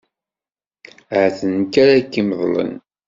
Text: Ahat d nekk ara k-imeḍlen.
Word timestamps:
Ahat 1.15 1.39
d 1.49 1.49
nekk 1.55 1.73
ara 1.83 1.95
k-imeḍlen. 2.03 2.73